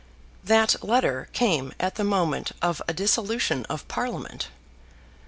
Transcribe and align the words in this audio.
That 0.43 0.83
letter 0.83 1.29
came 1.31 1.73
at 1.79 1.93
the 1.93 2.03
moment 2.03 2.53
of 2.59 2.81
a 2.87 2.91
dissolution 2.95 3.65
of 3.65 3.87
Parliament. 3.87 4.47